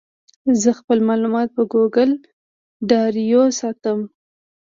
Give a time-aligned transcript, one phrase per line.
[0.61, 2.11] زه خپل معلومات په ګوګل
[2.89, 3.99] ډرایو ساتم.